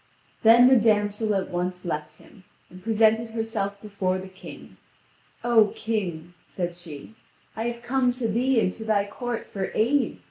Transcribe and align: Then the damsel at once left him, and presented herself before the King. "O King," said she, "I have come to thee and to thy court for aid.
Then 0.41 0.67
the 0.67 0.77
damsel 0.79 1.35
at 1.35 1.51
once 1.51 1.85
left 1.85 2.15
him, 2.17 2.43
and 2.71 2.81
presented 2.83 3.29
herself 3.29 3.79
before 3.83 4.17
the 4.17 4.29
King. 4.29 4.77
"O 5.43 5.73
King," 5.75 6.33
said 6.43 6.75
she, 6.75 7.13
"I 7.55 7.65
have 7.67 7.83
come 7.83 8.11
to 8.13 8.27
thee 8.27 8.59
and 8.59 8.73
to 8.73 8.83
thy 8.83 9.05
court 9.05 9.45
for 9.45 9.71
aid. 9.75 10.17